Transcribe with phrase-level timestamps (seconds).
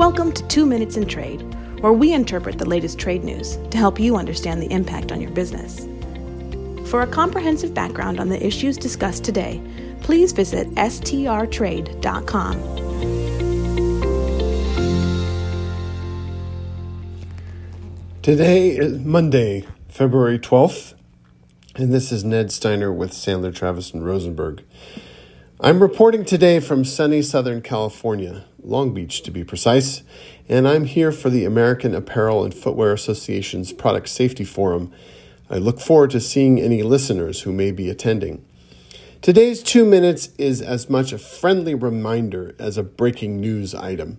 [0.00, 1.42] Welcome to Two Minutes in Trade,
[1.82, 5.30] where we interpret the latest trade news to help you understand the impact on your
[5.30, 5.86] business.
[6.88, 9.60] For a comprehensive background on the issues discussed today,
[10.00, 12.56] please visit strtrade.com.
[18.22, 20.94] Today is Monday, February 12th,
[21.74, 24.62] and this is Ned Steiner with Sandler Travis and Rosenberg.
[25.60, 30.02] I'm reporting today from sunny Southern California, Long Beach to be precise,
[30.48, 34.92] and I'm here for the American Apparel and Footwear Association's Product Safety Forum.
[35.48, 38.44] I look forward to seeing any listeners who may be attending.
[39.22, 44.18] Today's two minutes is as much a friendly reminder as a breaking news item.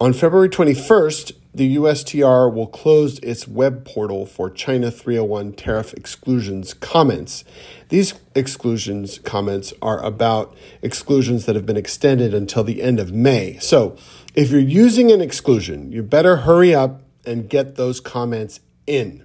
[0.00, 6.74] On February 21st, the USTR will close its web portal for China 301 tariff exclusions
[6.74, 7.44] comments.
[7.90, 13.56] These exclusions comments are about exclusions that have been extended until the end of May.
[13.60, 13.96] So,
[14.34, 19.24] if you're using an exclusion, you better hurry up and get those comments in.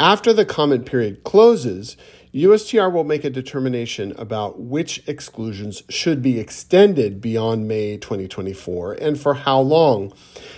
[0.00, 1.98] After the comment period closes,
[2.32, 9.20] USTR will make a determination about which exclusions should be extended beyond May 2024 and
[9.20, 10.12] for how long.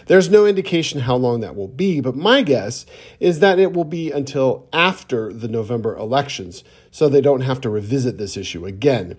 [0.05, 2.85] There's no indication how long that will be, but my guess
[3.21, 7.71] is that it will be until after the November elections, so they don't have to
[7.71, 9.19] revisit this issue again.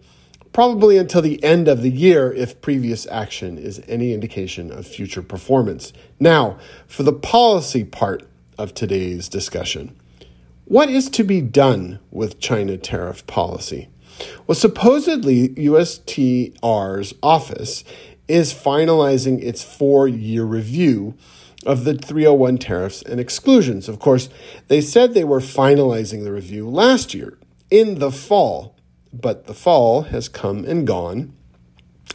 [0.52, 5.24] Probably until the end of the year if previous action is any indication of future
[5.24, 5.92] performance.
[6.20, 10.00] Now, for the policy part of today's discussion.
[10.66, 13.90] What is to be done with China tariff policy?
[14.48, 17.84] Well, supposedly, USTR's office
[18.30, 21.16] is finalizing its four year review
[21.66, 23.90] of the 301 tariffs and exclusions.
[23.90, 24.30] Of course,
[24.70, 27.38] they said they were finalizing the review last year
[27.70, 28.78] in the fall,
[29.12, 31.34] but the fall has come and gone.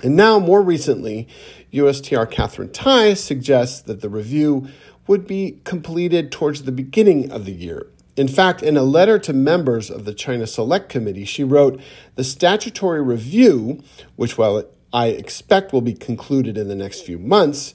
[0.02, 1.28] And now, more recently,
[1.74, 4.68] USTR Katherine Tai suggests that the review
[5.06, 9.32] would be completed towards the beginning of the year in fact, in a letter to
[9.32, 11.80] members of the China Select Committee, she wrote
[12.16, 13.82] The statutory review,
[14.16, 17.74] which, while I expect will be concluded in the next few months,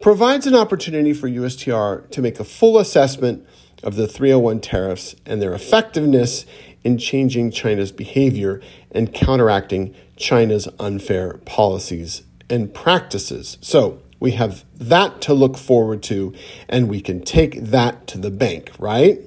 [0.00, 3.46] provides an opportunity for USTR to make a full assessment
[3.82, 6.46] of the 301 tariffs and their effectiveness
[6.82, 13.58] in changing China's behavior and counteracting China's unfair policies and practices.
[13.60, 16.32] So, we have that to look forward to,
[16.70, 19.20] and we can take that to the bank, right?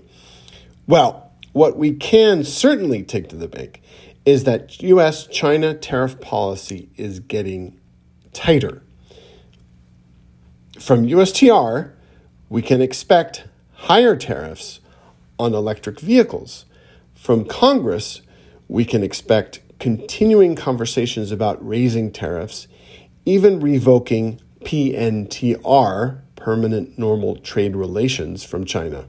[0.88, 3.82] Well, what we can certainly take to the bank
[4.26, 7.78] is that US China tariff policy is getting
[8.32, 8.82] tighter.
[10.80, 11.92] From USTR,
[12.50, 14.80] we can expect higher tariffs
[15.38, 16.66] on electric vehicles.
[17.16, 18.22] From Congress,
[18.70, 22.68] we can expect continuing conversations about raising tariffs,
[23.26, 29.06] even revoking PNTR, permanent normal trade relations, from China,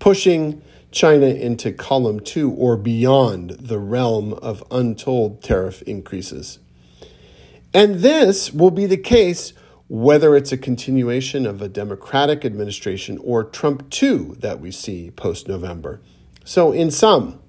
[0.00, 0.60] pushing
[0.94, 6.60] China into column two or beyond the realm of untold tariff increases.
[7.74, 9.52] And this will be the case
[9.88, 15.48] whether it's a continuation of a Democratic administration or Trump 2 that we see post
[15.48, 16.00] November.
[16.44, 17.40] So, in sum,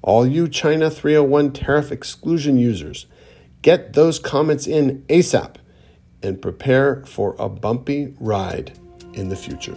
[0.00, 3.06] all you China 301 tariff exclusion users,
[3.60, 5.56] get those comments in ASAP
[6.22, 8.78] and prepare for a bumpy ride
[9.14, 9.76] in the future.